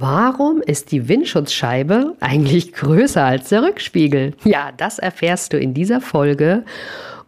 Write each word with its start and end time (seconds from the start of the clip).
Warum 0.00 0.62
ist 0.62 0.92
die 0.92 1.08
Windschutzscheibe 1.08 2.14
eigentlich 2.20 2.72
größer 2.72 3.24
als 3.24 3.48
der 3.48 3.64
Rückspiegel? 3.64 4.32
Ja, 4.44 4.70
das 4.76 5.00
erfährst 5.00 5.52
du 5.52 5.58
in 5.58 5.74
dieser 5.74 6.00
Folge 6.00 6.64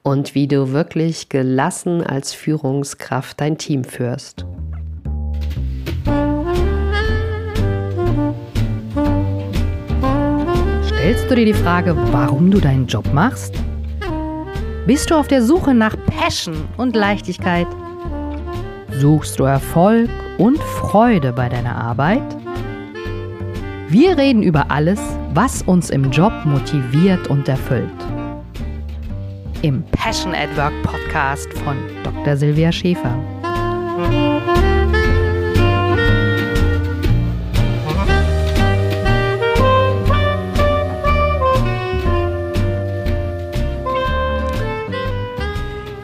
und 0.04 0.36
wie 0.36 0.46
du 0.46 0.70
wirklich 0.70 1.28
gelassen 1.28 2.00
als 2.00 2.32
Führungskraft 2.32 3.40
dein 3.40 3.58
Team 3.58 3.82
führst. 3.82 4.46
Stellst 10.86 11.28
du 11.28 11.34
dir 11.34 11.46
die 11.46 11.54
Frage, 11.54 11.96
warum 12.12 12.52
du 12.52 12.60
deinen 12.60 12.86
Job 12.86 13.12
machst? 13.12 13.54
Bist 14.86 15.10
du 15.10 15.16
auf 15.16 15.26
der 15.26 15.42
Suche 15.42 15.74
nach 15.74 15.96
Passion 16.06 16.68
und 16.76 16.94
Leichtigkeit? 16.94 17.66
Suchst 18.92 19.40
du 19.40 19.44
Erfolg 19.44 20.08
und 20.38 20.58
Freude 20.58 21.32
bei 21.32 21.48
deiner 21.48 21.74
Arbeit? 21.74 22.39
Wir 23.90 24.16
reden 24.16 24.44
über 24.44 24.70
alles, 24.70 25.00
was 25.34 25.62
uns 25.62 25.90
im 25.90 26.12
Job 26.12 26.32
motiviert 26.44 27.26
und 27.26 27.48
erfüllt. 27.48 27.90
Im 29.62 29.82
Passion 29.90 30.32
at 30.32 30.56
Work 30.56 30.72
Podcast 30.84 31.52
von 31.54 31.76
Dr. 32.04 32.36
Silvia 32.36 32.70
Schäfer. 32.70 33.18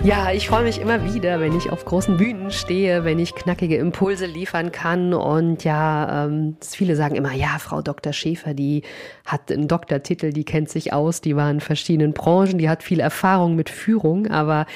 Ja, 0.06 0.30
ich 0.30 0.46
freue 0.46 0.62
mich 0.62 0.80
immer 0.80 1.12
wieder, 1.12 1.40
wenn 1.40 1.56
ich 1.56 1.70
auf 1.70 1.84
großen 1.84 2.16
Bühnen 2.16 2.52
stehe, 2.52 3.02
wenn 3.02 3.18
ich 3.18 3.34
knackige 3.34 3.76
Impulse 3.76 4.26
liefern 4.26 4.70
kann. 4.70 5.12
Und 5.12 5.64
ja, 5.64 6.26
ähm, 6.26 6.56
viele 6.64 6.94
sagen 6.94 7.16
immer, 7.16 7.32
ja, 7.32 7.58
Frau 7.58 7.82
Dr. 7.82 8.12
Schäfer, 8.12 8.54
die 8.54 8.82
hat 9.24 9.50
einen 9.50 9.66
Doktortitel, 9.66 10.32
die 10.32 10.44
kennt 10.44 10.68
sich 10.68 10.92
aus, 10.92 11.22
die 11.22 11.34
war 11.34 11.50
in 11.50 11.58
verschiedenen 11.58 12.12
Branchen, 12.12 12.56
die 12.58 12.68
hat 12.68 12.84
viel 12.84 13.00
Erfahrung 13.00 13.56
mit 13.56 13.68
Führung. 13.68 14.28
Aber 14.28 14.66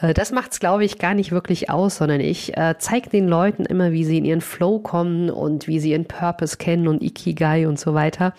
äh, 0.00 0.14
das 0.14 0.32
macht's, 0.32 0.58
glaube 0.58 0.84
ich, 0.84 0.98
gar 0.98 1.14
nicht 1.14 1.30
wirklich 1.30 1.70
aus, 1.70 1.98
sondern 1.98 2.18
ich 2.18 2.56
äh, 2.56 2.74
zeige 2.76 3.08
den 3.08 3.28
Leuten 3.28 3.64
immer, 3.64 3.92
wie 3.92 4.04
sie 4.04 4.18
in 4.18 4.24
ihren 4.24 4.40
Flow 4.40 4.80
kommen 4.80 5.30
und 5.30 5.68
wie 5.68 5.78
sie 5.78 5.92
ihren 5.92 6.06
Purpose 6.06 6.56
kennen 6.56 6.88
und 6.88 7.04
Ikigai 7.04 7.68
und 7.68 7.78
so 7.78 7.94
weiter. 7.94 8.34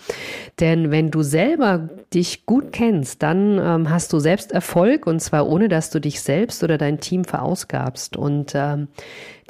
Denn 0.59 0.91
wenn 0.91 1.09
du 1.09 1.21
selber 1.21 1.88
dich 2.14 2.45
gut 2.45 2.73
kennst, 2.73 3.23
dann 3.23 3.59
ähm, 3.64 3.89
hast 3.89 4.11
du 4.11 4.19
selbst 4.19 4.52
Erfolg 4.52 5.08
und 5.08 5.21
zwar 5.21 5.47
ohne, 5.47 5.69
dass 5.69 5.89
du 5.89 6.02
dich 6.02 6.19
selbst 6.19 6.33
selbst 6.34 6.64
oder 6.64 6.80
dein 6.80 7.00
Team 7.00 7.26
verausgabst. 7.26 8.17
Und 8.17 8.53
ähm, 8.56 8.88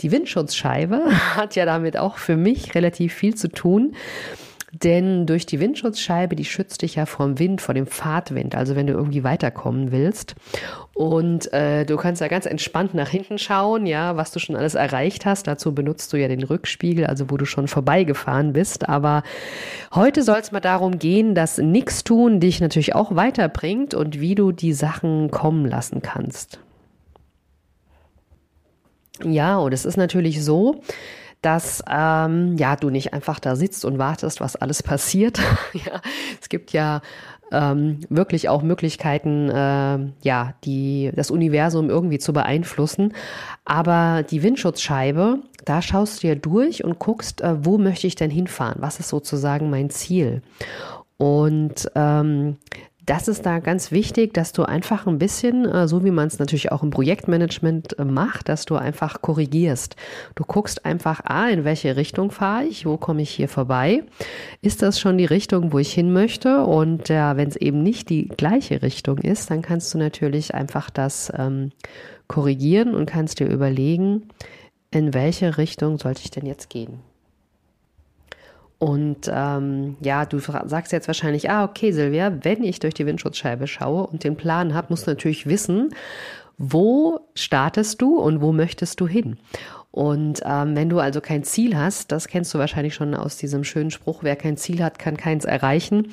die 0.01 0.11
Windschutzscheibe 0.11 1.01
hat 1.35 1.55
ja 1.55 1.65
damit 1.65 1.97
auch 1.97 2.17
für 2.17 2.35
mich 2.35 2.75
relativ 2.75 3.13
viel 3.13 3.35
zu 3.35 3.47
tun. 3.47 3.95
Denn 4.73 5.27
durch 5.27 5.45
die 5.45 5.59
Windschutzscheibe, 5.59 6.35
die 6.35 6.45
schützt 6.45 6.81
dich 6.81 6.95
ja 6.95 7.05
vom 7.05 7.37
Wind, 7.37 7.61
vor 7.61 7.75
dem 7.75 7.85
Fahrtwind, 7.85 8.55
also 8.55 8.75
wenn 8.75 8.87
du 8.87 8.93
irgendwie 8.93 9.23
weiterkommen 9.23 9.91
willst. 9.91 10.33
Und 10.95 11.53
äh, 11.53 11.85
du 11.85 11.95
kannst 11.95 12.21
ja 12.21 12.27
ganz 12.27 12.47
entspannt 12.47 12.95
nach 12.95 13.07
hinten 13.07 13.37
schauen, 13.37 13.85
ja, 13.85 14.17
was 14.17 14.31
du 14.31 14.39
schon 14.39 14.55
alles 14.55 14.73
erreicht 14.73 15.27
hast. 15.27 15.45
Dazu 15.45 15.75
benutzt 15.75 16.11
du 16.11 16.17
ja 16.17 16.27
den 16.27 16.43
Rückspiegel, 16.43 17.05
also 17.05 17.29
wo 17.29 17.37
du 17.37 17.45
schon 17.45 17.67
vorbeigefahren 17.67 18.53
bist. 18.53 18.89
Aber 18.89 19.21
heute 19.93 20.23
soll 20.23 20.39
es 20.39 20.51
mal 20.51 20.59
darum 20.59 20.97
gehen, 20.97 21.35
dass 21.35 21.59
nichts 21.59 22.03
tun 22.03 22.39
dich 22.39 22.59
natürlich 22.59 22.95
auch 22.95 23.15
weiterbringt 23.15 23.93
und 23.93 24.19
wie 24.19 24.33
du 24.33 24.51
die 24.51 24.73
Sachen 24.73 25.29
kommen 25.29 25.67
lassen 25.67 26.01
kannst. 26.01 26.59
Ja, 29.21 29.57
und 29.57 29.73
es 29.73 29.85
ist 29.85 29.97
natürlich 29.97 30.43
so, 30.43 30.81
dass 31.41 31.83
ähm, 31.89 32.57
ja 32.57 32.75
du 32.75 32.89
nicht 32.89 33.13
einfach 33.13 33.39
da 33.39 33.55
sitzt 33.55 33.85
und 33.85 33.99
wartest, 33.99 34.41
was 34.41 34.55
alles 34.55 34.81
passiert. 34.81 35.39
ja, 35.73 36.01
es 36.41 36.49
gibt 36.49 36.71
ja 36.71 37.01
ähm, 37.51 37.99
wirklich 38.09 38.49
auch 38.49 38.63
Möglichkeiten, 38.63 39.49
äh, 39.49 39.99
ja, 40.23 40.55
die 40.63 41.11
das 41.15 41.29
Universum 41.29 41.89
irgendwie 41.89 42.17
zu 42.17 42.33
beeinflussen. 42.33 43.13
Aber 43.65 44.23
die 44.23 44.41
Windschutzscheibe, 44.41 45.39
da 45.65 45.81
schaust 45.81 46.23
du 46.23 46.27
ja 46.27 46.35
durch 46.35 46.83
und 46.83 46.97
guckst, 46.97 47.41
äh, 47.41 47.63
wo 47.63 47.77
möchte 47.77 48.07
ich 48.07 48.15
denn 48.15 48.31
hinfahren? 48.31 48.81
Was 48.81 48.99
ist 48.99 49.09
sozusagen 49.09 49.69
mein 49.69 49.89
Ziel? 49.89 50.41
Und 51.17 51.91
ähm, 51.95 52.57
das 53.05 53.27
ist 53.27 53.45
da 53.45 53.59
ganz 53.59 53.91
wichtig, 53.91 54.33
dass 54.33 54.53
du 54.53 54.63
einfach 54.63 55.07
ein 55.07 55.17
bisschen, 55.17 55.65
äh, 55.65 55.87
so 55.87 56.03
wie 56.05 56.11
man 56.11 56.27
es 56.27 56.39
natürlich 56.39 56.71
auch 56.71 56.83
im 56.83 56.89
Projektmanagement 56.89 57.99
äh, 57.99 58.05
macht, 58.05 58.47
dass 58.49 58.65
du 58.65 58.75
einfach 58.75 59.21
korrigierst. 59.21 59.95
Du 60.35 60.43
guckst 60.45 60.85
einfach, 60.85 61.21
ah, 61.25 61.49
in 61.49 61.65
welche 61.65 61.95
Richtung 61.95 62.31
fahre 62.31 62.63
ich, 62.63 62.85
wo 62.85 62.97
komme 62.97 63.21
ich 63.21 63.31
hier 63.31 63.49
vorbei? 63.49 64.03
Ist 64.61 64.81
das 64.81 64.99
schon 64.99 65.17
die 65.17 65.25
Richtung, 65.25 65.73
wo 65.73 65.79
ich 65.79 65.93
hin 65.93 66.13
möchte? 66.13 66.63
Und 66.63 67.09
ja, 67.09 67.35
wenn 67.35 67.49
es 67.49 67.57
eben 67.57 67.83
nicht 67.83 68.09
die 68.09 68.27
gleiche 68.27 68.81
Richtung 68.81 69.17
ist, 69.17 69.51
dann 69.51 69.61
kannst 69.61 69.93
du 69.93 69.97
natürlich 69.97 70.53
einfach 70.53 70.89
das 70.89 71.31
ähm, 71.37 71.71
korrigieren 72.27 72.95
und 72.95 73.05
kannst 73.05 73.39
dir 73.39 73.47
überlegen, 73.47 74.29
in 74.91 75.13
welche 75.13 75.57
Richtung 75.57 75.97
sollte 75.97 76.21
ich 76.23 76.31
denn 76.31 76.45
jetzt 76.45 76.69
gehen? 76.69 77.12
Und 78.83 79.31
ähm, 79.33 79.95
ja, 80.01 80.25
du 80.25 80.39
sagst 80.39 80.91
jetzt 80.91 81.07
wahrscheinlich, 81.07 81.49
ah, 81.49 81.63
okay, 81.63 81.93
Silvia, 81.93 82.33
wenn 82.41 82.65
ich 82.65 82.81
durch 82.81 82.93
die 82.93 83.05
Windschutzscheibe 83.05 83.65
schaue 83.65 84.05
und 84.05 84.25
den 84.25 84.35
Plan 84.35 84.73
habe, 84.73 84.87
musst 84.89 85.07
du 85.07 85.11
natürlich 85.11 85.47
wissen, 85.47 85.91
wo 86.57 87.21
startest 87.33 88.01
du 88.01 88.17
und 88.19 88.41
wo 88.41 88.51
möchtest 88.51 88.99
du 88.99 89.07
hin? 89.07 89.37
Und 89.91 90.41
ähm, 90.45 90.75
wenn 90.75 90.89
du 90.89 90.99
also 90.99 91.21
kein 91.21 91.45
Ziel 91.45 91.77
hast, 91.77 92.11
das 92.11 92.27
kennst 92.27 92.53
du 92.53 92.57
wahrscheinlich 92.57 92.93
schon 92.93 93.15
aus 93.15 93.37
diesem 93.37 93.63
schönen 93.63 93.89
Spruch, 93.89 94.21
wer 94.21 94.35
kein 94.35 94.57
Ziel 94.57 94.83
hat, 94.83 94.99
kann 94.99 95.15
keins 95.15 95.45
erreichen. 95.45 96.11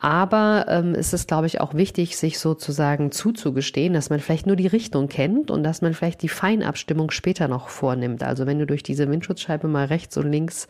Aber 0.00 0.64
ähm, 0.70 0.94
es 0.94 1.12
ist, 1.12 1.28
glaube 1.28 1.48
ich, 1.48 1.60
auch 1.60 1.74
wichtig, 1.74 2.16
sich 2.16 2.38
sozusagen 2.38 3.12
zuzugestehen, 3.12 3.92
dass 3.92 4.08
man 4.08 4.20
vielleicht 4.20 4.46
nur 4.46 4.56
die 4.56 4.68
Richtung 4.68 5.08
kennt 5.08 5.50
und 5.50 5.64
dass 5.64 5.82
man 5.82 5.92
vielleicht 5.92 6.22
die 6.22 6.30
Feinabstimmung 6.30 7.10
später 7.10 7.46
noch 7.46 7.68
vornimmt. 7.68 8.22
Also 8.22 8.46
wenn 8.46 8.58
du 8.58 8.64
durch 8.64 8.82
diese 8.82 9.10
Windschutzscheibe 9.10 9.68
mal 9.68 9.84
rechts 9.84 10.16
und 10.16 10.32
links 10.32 10.66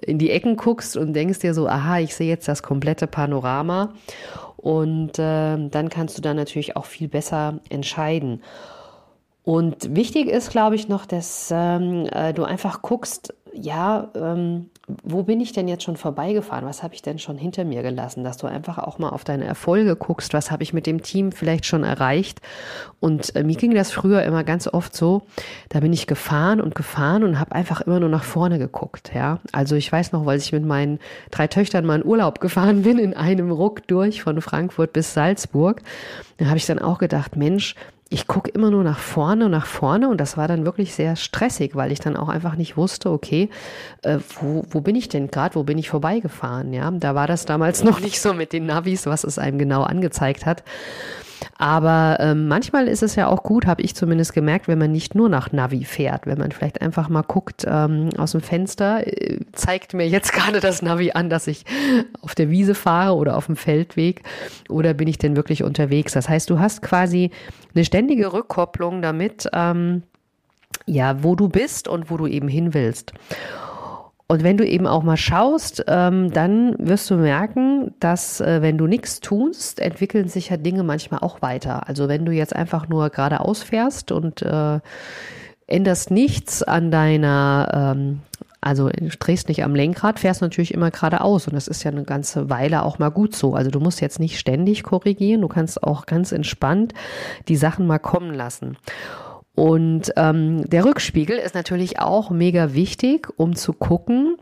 in 0.00 0.18
die 0.18 0.30
Ecken 0.30 0.56
guckst 0.56 0.96
und 0.96 1.12
denkst 1.12 1.40
dir 1.40 1.54
so, 1.54 1.68
aha, 1.68 1.98
ich 1.98 2.14
sehe 2.14 2.28
jetzt 2.28 2.48
das 2.48 2.62
komplette 2.62 3.06
Panorama. 3.06 3.94
Und 4.56 5.18
äh, 5.18 5.68
dann 5.68 5.88
kannst 5.88 6.16
du 6.16 6.22
dann 6.22 6.36
natürlich 6.36 6.76
auch 6.76 6.84
viel 6.84 7.08
besser 7.08 7.60
entscheiden. 7.68 8.42
Und 9.44 9.96
wichtig 9.96 10.28
ist, 10.28 10.50
glaube 10.50 10.76
ich, 10.76 10.88
noch, 10.88 11.04
dass 11.04 11.50
ähm, 11.52 12.06
äh, 12.12 12.32
du 12.32 12.44
einfach 12.44 12.80
guckst, 12.82 13.34
ja, 13.54 14.10
ähm, 14.14 14.70
wo 15.04 15.22
bin 15.22 15.40
ich 15.40 15.52
denn 15.52 15.68
jetzt 15.68 15.84
schon 15.84 15.96
vorbeigefahren? 15.96 16.66
Was 16.66 16.82
habe 16.82 16.94
ich 16.94 17.02
denn 17.02 17.18
schon 17.18 17.38
hinter 17.38 17.64
mir 17.64 17.82
gelassen? 17.82 18.24
Dass 18.24 18.36
du 18.36 18.46
einfach 18.46 18.78
auch 18.78 18.98
mal 18.98 19.10
auf 19.10 19.24
deine 19.24 19.44
Erfolge 19.44 19.96
guckst, 19.96 20.34
was 20.34 20.50
habe 20.50 20.62
ich 20.62 20.72
mit 20.72 20.86
dem 20.86 21.02
Team 21.02 21.32
vielleicht 21.32 21.66
schon 21.66 21.84
erreicht? 21.84 22.40
Und 23.00 23.34
äh, 23.36 23.44
mir 23.44 23.56
ging 23.56 23.74
das 23.74 23.92
früher 23.92 24.22
immer 24.22 24.44
ganz 24.44 24.66
oft 24.66 24.96
so, 24.96 25.22
da 25.68 25.80
bin 25.80 25.92
ich 25.92 26.06
gefahren 26.06 26.60
und 26.60 26.74
gefahren 26.74 27.24
und 27.24 27.38
habe 27.38 27.54
einfach 27.54 27.80
immer 27.82 28.00
nur 28.00 28.08
nach 28.08 28.24
vorne 28.24 28.58
geguckt. 28.58 29.12
Ja, 29.14 29.38
also 29.52 29.76
ich 29.76 29.90
weiß 29.90 30.12
noch, 30.12 30.26
weil 30.26 30.38
ich 30.38 30.52
mit 30.52 30.64
meinen 30.64 30.98
drei 31.30 31.46
Töchtern 31.46 31.84
mal 31.84 32.00
in 32.00 32.06
Urlaub 32.06 32.40
gefahren 32.40 32.82
bin, 32.82 32.98
in 32.98 33.14
einem 33.14 33.50
Ruck 33.50 33.86
durch 33.86 34.22
von 34.22 34.40
Frankfurt 34.40 34.92
bis 34.92 35.14
Salzburg, 35.14 35.82
da 36.38 36.46
habe 36.46 36.56
ich 36.56 36.66
dann 36.66 36.78
auch 36.78 36.98
gedacht, 36.98 37.36
Mensch, 37.36 37.76
ich 38.12 38.26
gucke 38.26 38.50
immer 38.50 38.70
nur 38.70 38.84
nach 38.84 38.98
vorne 38.98 39.46
und 39.46 39.50
nach 39.52 39.64
vorne 39.64 40.08
und 40.10 40.20
das 40.20 40.36
war 40.36 40.46
dann 40.46 40.66
wirklich 40.66 40.94
sehr 40.94 41.16
stressig, 41.16 41.74
weil 41.74 41.92
ich 41.92 41.98
dann 41.98 42.14
auch 42.14 42.28
einfach 42.28 42.56
nicht 42.56 42.76
wusste, 42.76 43.10
okay, 43.10 43.48
äh, 44.02 44.18
wo, 44.38 44.64
wo 44.68 44.82
bin 44.82 44.96
ich 44.96 45.08
denn 45.08 45.28
gerade, 45.28 45.54
wo 45.54 45.62
bin 45.62 45.78
ich 45.78 45.88
vorbeigefahren? 45.88 46.74
Ja, 46.74 46.90
da 46.90 47.14
war 47.14 47.26
das 47.26 47.46
damals 47.46 47.82
noch 47.84 48.00
nicht 48.00 48.20
so 48.20 48.34
mit 48.34 48.52
den 48.52 48.66
Navis, 48.66 49.06
was 49.06 49.24
es 49.24 49.38
einem 49.38 49.58
genau 49.58 49.82
angezeigt 49.82 50.44
hat. 50.44 50.62
Aber 51.58 52.18
ähm, 52.20 52.48
manchmal 52.48 52.88
ist 52.88 53.02
es 53.02 53.14
ja 53.14 53.28
auch 53.28 53.42
gut, 53.42 53.66
habe 53.66 53.82
ich 53.82 53.94
zumindest 53.94 54.32
gemerkt, 54.32 54.68
wenn 54.68 54.78
man 54.78 54.92
nicht 54.92 55.14
nur 55.14 55.28
nach 55.28 55.52
Navi 55.52 55.84
fährt, 55.84 56.26
wenn 56.26 56.38
man 56.38 56.52
vielleicht 56.52 56.80
einfach 56.80 57.08
mal 57.08 57.22
guckt 57.22 57.64
ähm, 57.66 58.10
aus 58.16 58.32
dem 58.32 58.40
Fenster, 58.40 59.06
äh, 59.06 59.38
zeigt 59.52 59.94
mir 59.94 60.08
jetzt 60.08 60.32
gerade 60.32 60.60
das 60.60 60.82
Navi 60.82 61.12
an, 61.12 61.30
dass 61.30 61.46
ich 61.46 61.64
auf 62.20 62.34
der 62.34 62.50
Wiese 62.50 62.74
fahre 62.74 63.14
oder 63.14 63.36
auf 63.36 63.46
dem 63.46 63.56
Feldweg 63.56 64.22
oder 64.68 64.94
bin 64.94 65.08
ich 65.08 65.18
denn 65.18 65.36
wirklich 65.36 65.62
unterwegs? 65.62 66.12
Das 66.12 66.28
heißt, 66.28 66.50
du 66.50 66.58
hast 66.58 66.82
quasi 66.82 67.30
eine 67.74 67.84
ständige 67.84 68.32
Rückkopplung 68.32 69.02
damit, 69.02 69.48
ähm, 69.52 70.02
ja, 70.86 71.22
wo 71.22 71.36
du 71.36 71.48
bist 71.48 71.88
und 71.88 72.10
wo 72.10 72.16
du 72.16 72.26
eben 72.26 72.48
hin 72.48 72.74
willst. 72.74 73.12
Und 74.32 74.42
wenn 74.44 74.56
du 74.56 74.66
eben 74.66 74.86
auch 74.86 75.02
mal 75.02 75.18
schaust, 75.18 75.84
ähm, 75.88 76.32
dann 76.32 76.74
wirst 76.78 77.10
du 77.10 77.16
merken, 77.16 77.92
dass 78.00 78.40
äh, 78.40 78.62
wenn 78.62 78.78
du 78.78 78.86
nichts 78.86 79.20
tust, 79.20 79.78
entwickeln 79.78 80.26
sich 80.26 80.48
ja 80.48 80.56
Dinge 80.56 80.84
manchmal 80.84 81.20
auch 81.20 81.42
weiter. 81.42 81.86
Also 81.86 82.08
wenn 82.08 82.24
du 82.24 82.32
jetzt 82.32 82.56
einfach 82.56 82.88
nur 82.88 83.10
geradeaus 83.10 83.62
fährst 83.62 84.10
und 84.10 84.40
äh, 84.40 84.80
änderst 85.66 86.10
nichts 86.10 86.62
an 86.62 86.90
deiner, 86.90 87.94
ähm, 87.94 88.20
also 88.62 88.88
drehst 89.18 89.48
nicht 89.48 89.64
am 89.64 89.74
Lenkrad, 89.74 90.18
fährst 90.18 90.40
natürlich 90.40 90.72
immer 90.72 90.90
geradeaus 90.90 91.46
und 91.46 91.52
das 91.52 91.68
ist 91.68 91.84
ja 91.84 91.90
eine 91.90 92.04
ganze 92.04 92.48
Weile 92.48 92.84
auch 92.84 92.98
mal 92.98 93.10
gut 93.10 93.36
so. 93.36 93.52
Also 93.52 93.70
du 93.70 93.80
musst 93.80 94.00
jetzt 94.00 94.18
nicht 94.18 94.38
ständig 94.38 94.82
korrigieren, 94.82 95.42
du 95.42 95.48
kannst 95.48 95.82
auch 95.82 96.06
ganz 96.06 96.32
entspannt 96.32 96.94
die 97.48 97.56
Sachen 97.56 97.86
mal 97.86 97.98
kommen 97.98 98.32
lassen. 98.32 98.78
Und 99.54 100.12
ähm, 100.16 100.68
der 100.68 100.84
Rückspiegel 100.84 101.36
ist 101.36 101.54
natürlich 101.54 101.98
auch 101.98 102.30
mega 102.30 102.72
wichtig, 102.72 103.28
um 103.36 103.54
zu 103.54 103.72
gucken, 103.72 104.36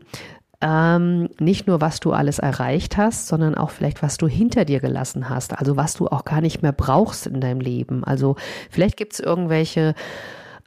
ähm, 0.61 1.29
nicht 1.39 1.67
nur, 1.67 1.81
was 1.81 1.99
du 1.99 2.13
alles 2.13 2.39
erreicht 2.39 2.95
hast, 2.95 3.27
sondern 3.27 3.55
auch 3.55 3.71
vielleicht, 3.71 4.03
was 4.03 4.17
du 4.17 4.27
hinter 4.27 4.63
dir 4.63 4.79
gelassen 4.79 5.27
hast. 5.27 5.57
Also 5.57 5.75
was 5.75 5.95
du 5.95 6.07
auch 6.07 6.23
gar 6.23 6.39
nicht 6.39 6.61
mehr 6.61 6.71
brauchst 6.71 7.25
in 7.25 7.41
deinem 7.41 7.61
Leben. 7.61 8.03
Also 8.03 8.35
vielleicht 8.69 8.95
gibt 8.95 9.13
es 9.13 9.19
irgendwelche 9.19 9.95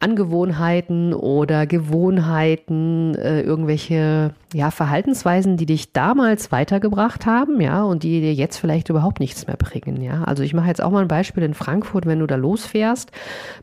Angewohnheiten 0.05 1.15
oder 1.15 1.67
Gewohnheiten, 1.67 3.15
äh, 3.15 3.41
irgendwelche 3.41 4.35
ja, 4.53 4.71
Verhaltensweisen, 4.71 5.56
die 5.56 5.65
dich 5.65 5.95
damals 5.95 6.53
weitergebracht 6.53 7.25
haben, 7.25 7.59
ja, 7.62 7.83
und 7.83 8.03
die 8.03 8.21
dir 8.21 8.35
jetzt 8.35 8.59
vielleicht 8.59 8.91
überhaupt 8.91 9.19
nichts 9.19 9.47
mehr 9.47 9.56
bringen, 9.56 10.03
ja. 10.03 10.23
Also 10.25 10.43
ich 10.43 10.53
mache 10.53 10.69
jetzt 10.69 10.83
auch 10.83 10.91
mal 10.91 11.01
ein 11.01 11.09
Beispiel 11.09 11.43
in 11.43 11.55
Frankfurt, 11.55 12.05
wenn 12.05 12.19
du 12.19 12.27
da 12.27 12.37
losfährst, 12.37 13.12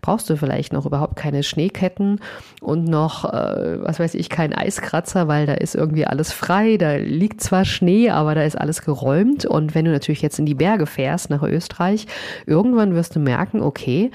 brauchst 0.02 0.32
du 0.32 0.36
vielleicht 0.36 0.74
noch 0.74 0.88
überhaupt 0.88 1.16
keine 1.16 1.44
Schneeketten 1.44 2.20
und 2.60 2.86
noch, 2.86 3.24
äh, 3.32 3.78
was 3.84 4.00
weiß 4.00 4.16
ich, 4.16 4.30
keinen 4.30 4.54
Eiskratzer, 4.54 5.28
weil 5.28 5.46
da 5.46 5.54
ist 5.54 5.76
irgendwie 5.76 6.08
alles 6.08 6.34
frei, 6.34 6.78
da 6.78 6.96
liegt 6.96 7.42
zwar 7.42 7.66
Schnee, 7.66 8.10
aber 8.10 8.34
da 8.34 8.42
ist 8.42 8.60
alles 8.60 8.82
geräumt 8.82 9.46
und 9.46 9.76
wenn 9.76 9.86
du 9.86 9.92
natürlich 9.92 10.24
jetzt 10.24 10.40
in 10.40 10.48
die 10.48 10.56
Berge 10.56 10.88
fährst 10.88 11.30
nach 11.30 11.44
Österreich, 11.44 12.08
irgendwann 12.48 12.96
wirst 12.96 13.16
du 13.16 13.20
merken, 13.20 13.62
okay, 13.62 14.10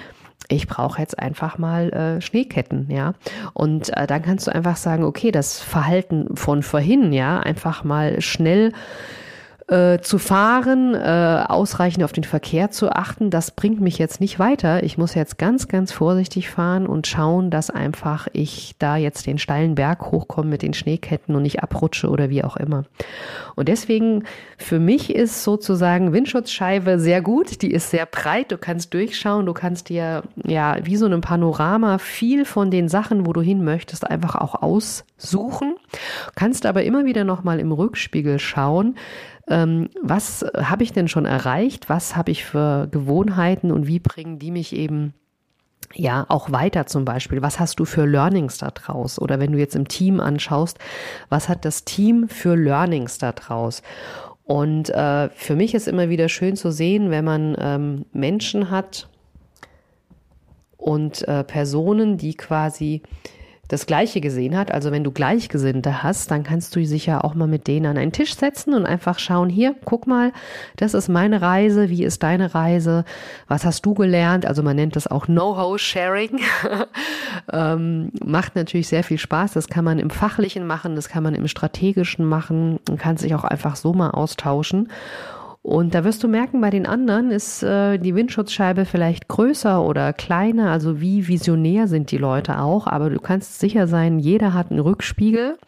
ich 0.48 0.66
brauche 0.68 1.00
jetzt 1.00 1.18
einfach 1.18 1.58
mal 1.58 1.92
äh, 1.92 2.20
Schneeketten, 2.20 2.90
ja. 2.90 3.14
Und 3.52 3.96
äh, 3.96 4.06
dann 4.06 4.22
kannst 4.22 4.46
du 4.46 4.54
einfach 4.54 4.76
sagen, 4.76 5.04
okay, 5.04 5.30
das 5.32 5.60
Verhalten 5.60 6.36
von 6.36 6.62
vorhin, 6.62 7.12
ja, 7.12 7.40
einfach 7.40 7.84
mal 7.84 8.20
schnell 8.20 8.72
äh, 9.68 9.98
zu 9.98 10.18
fahren, 10.18 10.94
äh, 10.94 11.44
ausreichend 11.48 12.04
auf 12.04 12.12
den 12.12 12.22
Verkehr 12.22 12.70
zu 12.70 12.90
achten, 12.90 13.30
das 13.30 13.50
bringt 13.50 13.80
mich 13.80 13.98
jetzt 13.98 14.20
nicht 14.20 14.38
weiter. 14.38 14.84
Ich 14.84 14.96
muss 14.96 15.14
jetzt 15.14 15.38
ganz, 15.38 15.66
ganz 15.66 15.90
vorsichtig 15.90 16.48
fahren 16.48 16.86
und 16.86 17.08
schauen, 17.08 17.50
dass 17.50 17.70
einfach 17.70 18.28
ich 18.32 18.76
da 18.78 18.96
jetzt 18.96 19.26
den 19.26 19.38
steilen 19.38 19.74
Berg 19.74 20.12
hochkomme 20.12 20.50
mit 20.50 20.62
den 20.62 20.72
Schneeketten 20.72 21.34
und 21.34 21.42
nicht 21.42 21.64
abrutsche 21.64 22.08
oder 22.08 22.30
wie 22.30 22.44
auch 22.44 22.56
immer. 22.56 22.84
Und 23.56 23.66
deswegen 23.68 24.22
für 24.56 24.78
mich 24.78 25.12
ist 25.12 25.42
sozusagen 25.42 26.12
Windschutzscheibe 26.12 27.00
sehr 27.00 27.20
gut. 27.20 27.62
Die 27.62 27.72
ist 27.72 27.90
sehr 27.90 28.06
breit. 28.06 28.52
Du 28.52 28.58
kannst 28.58 28.94
durchschauen. 28.94 29.46
Du 29.46 29.52
kannst 29.52 29.88
dir 29.88 30.22
ja 30.44 30.76
wie 30.84 30.96
so 30.96 31.06
ein 31.06 31.20
Panorama 31.20 31.98
viel 31.98 32.44
von 32.44 32.70
den 32.70 32.88
Sachen, 32.88 33.26
wo 33.26 33.32
du 33.32 33.40
hin 33.40 33.64
möchtest, 33.64 34.08
einfach 34.08 34.36
auch 34.36 34.62
aussuchen. 34.62 35.74
Kannst 36.36 36.66
aber 36.66 36.84
immer 36.84 37.04
wieder 37.04 37.24
nochmal 37.24 37.58
im 37.58 37.72
Rückspiegel 37.72 38.38
schauen 38.38 38.94
ähm, 39.48 39.90
was 40.02 40.44
habe 40.56 40.82
ich 40.82 40.92
denn 40.92 41.08
schon 41.08 41.24
erreicht, 41.24 41.88
was 41.88 42.16
habe 42.16 42.30
ich 42.30 42.44
für 42.44 42.88
Gewohnheiten 42.90 43.70
und 43.70 43.86
wie 43.86 44.00
bringen 44.00 44.38
die 44.38 44.50
mich 44.50 44.74
eben 44.74 45.14
ja, 45.94 46.26
auch 46.28 46.50
weiter 46.50 46.86
zum 46.86 47.04
Beispiel. 47.04 47.42
Was 47.42 47.60
hast 47.60 47.78
du 47.78 47.84
für 47.84 48.06
Learnings 48.06 48.58
da 48.58 48.70
draus? 48.70 49.20
Oder 49.20 49.38
wenn 49.38 49.52
du 49.52 49.58
jetzt 49.58 49.76
im 49.76 49.88
Team 49.88 50.20
anschaust, 50.20 50.78
was 51.28 51.48
hat 51.48 51.64
das 51.64 51.84
Team 51.84 52.28
für 52.28 52.56
Learnings 52.56 53.18
da 53.18 53.32
draus? 53.32 53.82
Und 54.44 54.90
äh, 54.90 55.28
für 55.30 55.56
mich 55.56 55.74
ist 55.74 55.88
immer 55.88 56.08
wieder 56.08 56.28
schön 56.28 56.56
zu 56.56 56.70
sehen, 56.70 57.10
wenn 57.10 57.24
man 57.24 57.56
ähm, 57.58 58.06
Menschen 58.12 58.70
hat 58.70 59.08
und 60.76 61.26
äh, 61.26 61.42
Personen, 61.42 62.16
die 62.16 62.34
quasi 62.34 63.02
das 63.68 63.86
Gleiche 63.86 64.20
gesehen 64.20 64.56
hat. 64.56 64.70
Also 64.70 64.92
wenn 64.92 65.04
du 65.04 65.10
Gleichgesinnte 65.10 66.02
hast, 66.02 66.30
dann 66.30 66.44
kannst 66.44 66.76
du 66.76 66.84
sicher 66.84 67.24
auch 67.24 67.34
mal 67.34 67.48
mit 67.48 67.66
denen 67.66 67.86
an 67.86 67.98
einen 67.98 68.12
Tisch 68.12 68.34
setzen 68.36 68.74
und 68.74 68.86
einfach 68.86 69.18
schauen, 69.18 69.48
hier, 69.48 69.74
guck 69.84 70.06
mal, 70.06 70.32
das 70.76 70.94
ist 70.94 71.08
meine 71.08 71.42
Reise, 71.42 71.90
wie 71.90 72.04
ist 72.04 72.22
deine 72.22 72.54
Reise, 72.54 73.04
was 73.48 73.64
hast 73.64 73.84
du 73.84 73.94
gelernt? 73.94 74.46
Also 74.46 74.62
man 74.62 74.76
nennt 74.76 74.96
das 74.96 75.06
auch 75.06 75.26
Know-how-Sharing. 75.26 76.40
ähm, 77.52 78.10
macht 78.24 78.56
natürlich 78.56 78.88
sehr 78.88 79.04
viel 79.04 79.18
Spaß. 79.18 79.52
Das 79.52 79.68
kann 79.68 79.84
man 79.84 79.98
im 79.98 80.10
Fachlichen 80.10 80.66
machen, 80.66 80.94
das 80.94 81.08
kann 81.08 81.22
man 81.22 81.34
im 81.34 81.48
Strategischen 81.48 82.24
machen, 82.24 82.78
man 82.88 82.98
kann 82.98 83.16
sich 83.16 83.34
auch 83.34 83.44
einfach 83.44 83.76
so 83.76 83.92
mal 83.92 84.10
austauschen. 84.10 84.88
Und 85.66 85.96
da 85.96 86.04
wirst 86.04 86.22
du 86.22 86.28
merken, 86.28 86.60
bei 86.60 86.70
den 86.70 86.86
anderen 86.86 87.32
ist 87.32 87.64
äh, 87.64 87.98
die 87.98 88.14
Windschutzscheibe 88.14 88.84
vielleicht 88.84 89.26
größer 89.26 89.82
oder 89.82 90.12
kleiner, 90.12 90.70
also 90.70 91.00
wie 91.00 91.26
visionär 91.26 91.88
sind 91.88 92.12
die 92.12 92.18
Leute 92.18 92.60
auch, 92.60 92.86
aber 92.86 93.10
du 93.10 93.18
kannst 93.18 93.58
sicher 93.58 93.88
sein, 93.88 94.20
jeder 94.20 94.54
hat 94.54 94.70
einen 94.70 94.78
Rückspiegel 94.78 95.58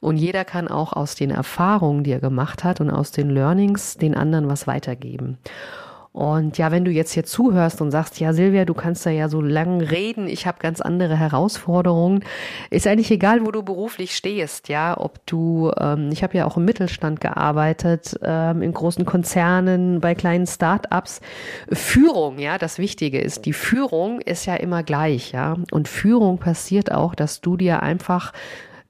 und 0.00 0.16
jeder 0.16 0.46
kann 0.46 0.68
auch 0.68 0.94
aus 0.94 1.16
den 1.16 1.30
Erfahrungen, 1.30 2.02
die 2.02 2.12
er 2.12 2.20
gemacht 2.20 2.64
hat 2.64 2.80
und 2.80 2.88
aus 2.88 3.10
den 3.10 3.28
Learnings 3.28 3.98
den 3.98 4.14
anderen 4.14 4.48
was 4.48 4.66
weitergeben. 4.66 5.36
Und 6.12 6.58
ja, 6.58 6.70
wenn 6.70 6.84
du 6.84 6.90
jetzt 6.90 7.12
hier 7.12 7.24
zuhörst 7.24 7.80
und 7.80 7.90
sagst, 7.90 8.20
ja 8.20 8.34
Silvia, 8.34 8.66
du 8.66 8.74
kannst 8.74 9.06
da 9.06 9.10
ja 9.10 9.30
so 9.30 9.40
lang 9.40 9.80
reden, 9.80 10.28
ich 10.28 10.46
habe 10.46 10.58
ganz 10.60 10.82
andere 10.82 11.16
Herausforderungen, 11.16 12.22
ist 12.68 12.86
eigentlich 12.86 13.10
egal, 13.10 13.46
wo 13.46 13.50
du 13.50 13.62
beruflich 13.62 14.14
stehst, 14.14 14.68
ja, 14.68 14.94
ob 14.98 15.24
du, 15.26 15.72
ähm, 15.80 16.10
ich 16.12 16.22
habe 16.22 16.36
ja 16.36 16.44
auch 16.44 16.58
im 16.58 16.66
Mittelstand 16.66 17.22
gearbeitet, 17.22 18.14
ähm, 18.22 18.60
in 18.60 18.72
großen 18.72 19.06
Konzernen, 19.06 20.00
bei 20.00 20.14
kleinen 20.14 20.46
Start-ups. 20.46 21.22
Führung, 21.72 22.38
ja, 22.38 22.58
das 22.58 22.78
Wichtige 22.78 23.18
ist, 23.18 23.46
die 23.46 23.54
Führung 23.54 24.20
ist 24.20 24.44
ja 24.44 24.56
immer 24.56 24.82
gleich, 24.82 25.32
ja, 25.32 25.56
und 25.70 25.88
Führung 25.88 26.36
passiert 26.36 26.92
auch, 26.92 27.14
dass 27.14 27.40
du 27.40 27.56
dir 27.56 27.82
einfach 27.82 28.34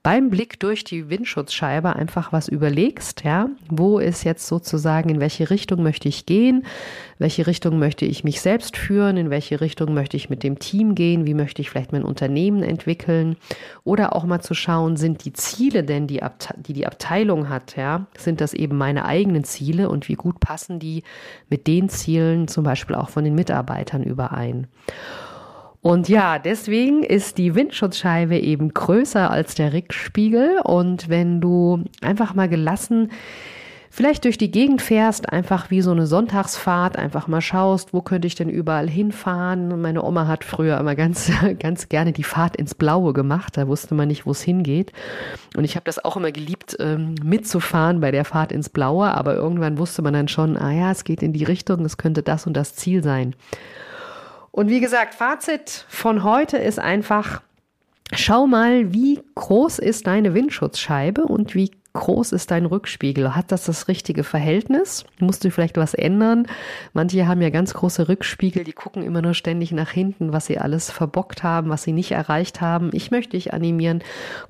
beim 0.02 0.30
Blick 0.30 0.58
durch 0.58 0.82
die 0.82 1.10
Windschutzscheibe 1.10 1.94
einfach 1.94 2.32
was 2.32 2.48
überlegst, 2.48 3.22
ja, 3.22 3.48
wo 3.70 4.00
ist 4.00 4.24
jetzt 4.24 4.48
sozusagen, 4.48 5.08
in 5.10 5.20
welche 5.20 5.48
Richtung 5.48 5.84
möchte 5.84 6.08
ich 6.08 6.26
gehen, 6.26 6.66
welche 7.18 7.46
Richtung 7.46 7.78
möchte 7.78 8.04
ich 8.04 8.24
mich 8.24 8.40
selbst 8.40 8.76
führen, 8.76 9.16
in 9.16 9.30
welche 9.30 9.60
Richtung 9.60 9.94
möchte 9.94 10.16
ich 10.16 10.28
mit 10.28 10.42
dem 10.42 10.58
Team 10.58 10.96
gehen, 10.96 11.24
wie 11.24 11.34
möchte 11.34 11.62
ich 11.62 11.70
vielleicht 11.70 11.92
mein 11.92 12.02
Unternehmen 12.02 12.64
entwickeln? 12.64 13.36
Oder 13.84 14.16
auch 14.16 14.24
mal 14.24 14.40
zu 14.40 14.54
schauen, 14.54 14.96
sind 14.96 15.24
die 15.24 15.34
Ziele 15.34 15.84
denn, 15.84 16.08
die, 16.08 16.22
Abte 16.22 16.54
die 16.56 16.72
die 16.72 16.86
Abteilung 16.86 17.48
hat, 17.48 17.76
ja, 17.76 18.06
sind 18.18 18.40
das 18.40 18.54
eben 18.54 18.76
meine 18.76 19.04
eigenen 19.04 19.44
Ziele 19.44 19.88
und 19.88 20.08
wie 20.08 20.16
gut 20.16 20.40
passen 20.40 20.80
die 20.80 21.04
mit 21.48 21.68
den 21.68 21.88
Zielen 21.88 22.48
zum 22.48 22.64
Beispiel 22.64 22.96
auch 22.96 23.08
von 23.08 23.22
den 23.22 23.36
Mitarbeitern 23.36 24.02
überein. 24.02 24.66
Und 25.82 26.08
ja, 26.08 26.38
deswegen 26.38 27.02
ist 27.02 27.38
die 27.38 27.54
Windschutzscheibe 27.54 28.38
eben 28.38 28.72
größer 28.72 29.30
als 29.30 29.56
der 29.56 29.72
Rückspiegel. 29.72 30.60
Und 30.62 31.08
wenn 31.08 31.40
du 31.40 31.84
einfach 32.00 32.34
mal 32.34 32.48
gelassen 32.48 33.10
vielleicht 33.92 34.24
durch 34.24 34.38
die 34.38 34.50
Gegend 34.50 34.80
fährst, 34.80 35.30
einfach 35.30 35.70
wie 35.70 35.82
so 35.82 35.90
eine 35.90 36.06
Sonntagsfahrt, 36.06 36.96
einfach 36.96 37.28
mal 37.28 37.42
schaust, 37.42 37.92
wo 37.92 38.00
könnte 38.00 38.26
ich 38.26 38.34
denn 38.34 38.48
überall 38.48 38.88
hinfahren. 38.88 39.82
Meine 39.82 40.02
Oma 40.02 40.26
hat 40.26 40.44
früher 40.44 40.78
immer 40.78 40.94
ganz, 40.94 41.30
ganz 41.58 41.90
gerne 41.90 42.12
die 42.12 42.24
Fahrt 42.24 42.56
ins 42.56 42.74
Blaue 42.74 43.12
gemacht. 43.12 43.58
Da 43.58 43.68
wusste 43.68 43.94
man 43.94 44.08
nicht, 44.08 44.24
wo 44.24 44.30
es 44.30 44.40
hingeht. 44.40 44.92
Und 45.56 45.64
ich 45.64 45.76
habe 45.76 45.84
das 45.84 46.02
auch 46.02 46.16
immer 46.16 46.32
geliebt, 46.32 46.74
ähm, 46.80 47.16
mitzufahren 47.22 48.00
bei 48.00 48.10
der 48.10 48.24
Fahrt 48.24 48.50
ins 48.50 48.70
Blaue. 48.70 49.12
Aber 49.12 49.34
irgendwann 49.34 49.76
wusste 49.76 50.00
man 50.00 50.14
dann 50.14 50.28
schon, 50.28 50.56
ah 50.56 50.72
ja, 50.72 50.90
es 50.90 51.04
geht 51.04 51.22
in 51.22 51.34
die 51.34 51.44
Richtung, 51.44 51.84
es 51.84 51.98
könnte 51.98 52.22
das 52.22 52.46
und 52.46 52.56
das 52.56 52.74
Ziel 52.74 53.02
sein. 53.02 53.34
Und 54.52 54.68
wie 54.68 54.80
gesagt, 54.80 55.14
Fazit 55.14 55.86
von 55.88 56.22
heute 56.22 56.58
ist 56.58 56.78
einfach, 56.78 57.42
schau 58.14 58.46
mal, 58.46 58.92
wie 58.92 59.20
groß 59.34 59.78
ist 59.78 60.06
deine 60.06 60.34
Windschutzscheibe 60.34 61.22
und 61.24 61.54
wie 61.54 61.72
groß 61.94 62.32
ist 62.32 62.50
dein 62.50 62.66
Rückspiegel? 62.66 63.36
Hat 63.36 63.52
das 63.52 63.64
das 63.64 63.88
richtige 63.88 64.24
Verhältnis? 64.24 65.04
Musst 65.18 65.44
du 65.44 65.50
vielleicht 65.50 65.76
was 65.76 65.94
ändern? 65.94 66.46
Manche 66.92 67.26
haben 67.26 67.42
ja 67.42 67.50
ganz 67.50 67.74
große 67.74 68.08
Rückspiegel, 68.08 68.64
die 68.64 68.72
gucken 68.72 69.02
immer 69.02 69.20
nur 69.20 69.34
ständig 69.34 69.72
nach 69.72 69.90
hinten, 69.90 70.32
was 70.32 70.46
sie 70.46 70.58
alles 70.58 70.90
verbockt 70.90 71.42
haben, 71.42 71.68
was 71.70 71.82
sie 71.82 71.92
nicht 71.92 72.12
erreicht 72.12 72.60
haben. 72.60 72.90
Ich 72.92 73.10
möchte 73.10 73.32
dich 73.32 73.52
animieren. 73.52 74.02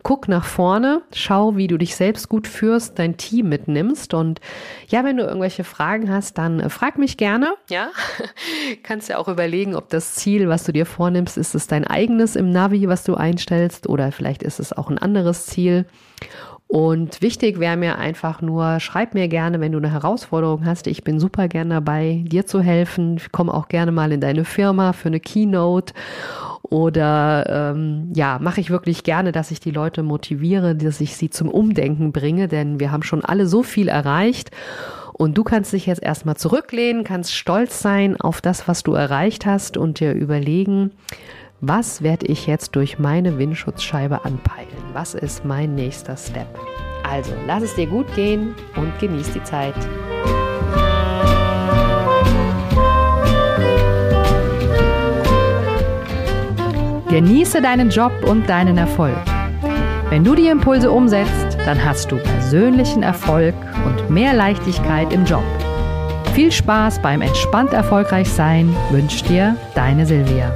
Guck 0.03 0.29
nach 0.29 0.45
vorne, 0.45 1.03
schau, 1.13 1.57
wie 1.57 1.67
du 1.67 1.79
dich 1.79 1.97
selbst 1.97 2.29
gut 2.29 2.47
führst, 2.47 2.99
dein 2.99 3.17
Team 3.17 3.49
mitnimmst 3.49 4.15
und 4.15 4.41
ja, 4.89 5.05
wenn 5.05 5.17
du 5.17 5.25
irgendwelche 5.25 5.65
Fragen 5.65 6.13
hast, 6.13 6.39
dann 6.39 6.61
äh, 6.61 6.69
frag 6.69 6.99
mich 6.99 7.17
gerne. 7.17 7.55
Ja, 7.69 7.91
kannst 8.83 9.09
ja 9.09 9.19
auch 9.19 9.29
überlegen, 9.29 9.75
ob 9.75 9.89
das 9.89 10.15
Ziel, 10.15 10.49
was 10.49 10.65
du 10.65 10.73
dir 10.73 10.87
vornimmst, 10.87 11.37
ist 11.37 11.55
es 11.55 11.67
dein 11.67 11.87
eigenes 11.87 12.37
im 12.37 12.51
Navi, 12.51 12.89
was 12.89 13.05
du 13.05 13.15
einstellst 13.15 13.89
oder 13.89 14.13
vielleicht 14.13 14.43
ist 14.43 14.61
es 14.61 14.73
auch 14.73 14.89
ein 14.91 14.99
anderes 14.99 15.47
Ziel. 15.47 15.87
Und 16.73 17.21
wichtig 17.21 17.61
wäre 17.61 17.77
mir 17.77 17.99
einfach 17.99 18.41
nur, 18.41 18.81
schreib 18.81 19.13
mir 19.13 19.29
gerne, 19.29 19.61
wenn 19.61 19.73
du 19.73 19.79
eine 19.79 19.93
Herausforderung 19.93 20.65
hast. 20.65 20.87
Ich 20.87 21.05
bin 21.05 21.21
super 21.21 21.47
gerne 21.47 21.75
dabei, 21.75 22.25
dir 22.27 22.47
zu 22.47 22.63
helfen. 22.63 23.19
Ich 23.19 23.31
komme 23.31 23.53
auch 23.53 23.69
gerne 23.69 23.93
mal 23.93 24.11
in 24.11 24.23
deine 24.23 24.47
Firma 24.47 24.95
für 24.95 25.09
eine 25.09 25.21
Keynote. 25.21 25.93
Oder 26.63 27.75
ähm, 27.75 28.11
ja, 28.15 28.39
mache 28.41 28.63
ich 28.63 28.71
wirklich 28.71 29.05
gerne, 29.05 29.33
dass 29.33 29.51
ich 29.51 29.61
die 29.61 29.71
Leute 29.71 30.03
motiviere, 30.03 30.75
dass 30.75 31.03
ich 31.03 31.15
sie 31.15 31.29
zum 31.29 31.51
Umdenken 31.51 32.11
bringe, 32.11 32.49
denn 32.49 32.81
wir 32.81 32.91
haben 32.91 33.03
schon 33.03 33.23
alle 33.23 33.47
so 33.47 33.63
viel 33.63 33.89
erreicht. 33.89 34.51
Und 35.13 35.37
du 35.37 35.45
kannst 35.45 35.75
dich 35.75 35.85
jetzt 35.85 36.03
erstmal 36.03 36.39
zurücklehnen, 36.39 37.05
kannst 37.05 37.35
stolz 37.35 37.83
sein 37.83 38.19
auf 38.19 38.41
das, 38.41 38.67
was 38.67 38.83
du 38.83 38.95
erreicht 38.95 39.45
hast 39.45 39.77
und 39.77 40.01
dir 40.01 40.15
überlegen, 40.15 40.93
was 41.65 42.03
werde 42.03 42.27
ich 42.27 42.49
jetzt 42.49 42.75
durch 42.75 42.99
meine 42.99 43.39
Windschutzscheibe 43.39 44.25
anpeilen? 44.25 44.69
Was 44.93 45.15
ist 45.15 45.45
mein 45.45 45.77
nächster 45.77 46.17
Step? 46.17 46.49
Also, 47.09 47.33
lass 47.47 47.63
es 47.63 47.77
dir 47.77 47.87
gut 47.87 48.13
gehen 48.17 48.57
und 48.75 48.99
genieß 48.99 49.33
die 49.33 49.43
Zeit. 49.45 49.75
Genieße 57.09 57.63
deinen 57.63 57.91
Job 57.91 58.13
und 58.27 58.49
deinen 58.49 58.77
Erfolg. 58.77 59.17
Wenn 60.09 60.25
du 60.25 60.35
die 60.35 60.49
Impulse 60.49 60.91
umsetzt, 60.91 61.59
dann 61.65 61.83
hast 61.85 62.11
du 62.11 62.17
persönlichen 62.17 63.05
Erfolg 63.05 63.55
und 63.87 64.11
mehr 64.11 64.35
Leichtigkeit 64.35 65.13
im 65.13 65.25
Job. 65.25 65.45
Viel 66.35 66.51
Spaß 66.51 67.01
beim 67.01 67.23
entspannt 67.23 67.73
erfolgreich 67.73 68.29
sein 68.29 68.75
wünscht 68.91 69.29
dir 69.29 69.57
deine 69.77 70.07
Silvia. 70.07 70.53